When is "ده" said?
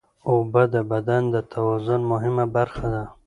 2.93-3.03